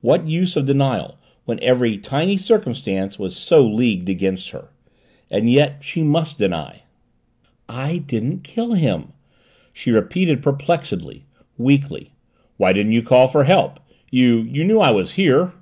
What 0.00 0.26
use 0.26 0.56
of 0.56 0.64
denial 0.64 1.18
when 1.44 1.62
every 1.62 1.98
tiny 1.98 2.38
circumstance 2.38 3.18
was 3.18 3.36
so 3.36 3.60
leagued 3.62 4.08
against 4.08 4.48
her? 4.48 4.70
And 5.30 5.52
yet 5.52 5.82
she 5.82 6.02
must 6.02 6.38
deny. 6.38 6.84
"I 7.68 7.98
didn't 7.98 8.44
kill 8.44 8.72
him," 8.72 9.12
she 9.74 9.90
repeated 9.90 10.42
perplexedly, 10.42 11.26
weakly. 11.58 12.14
"Why 12.56 12.72
didn't 12.72 12.92
you 12.92 13.02
call 13.02 13.28
for 13.28 13.44
help? 13.44 13.78
You 14.10 14.38
you 14.38 14.64
knew 14.64 14.80
I 14.80 14.90
was 14.90 15.12
here." 15.20 15.52